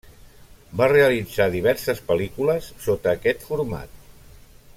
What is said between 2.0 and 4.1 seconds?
pel·lícules sota aquest format.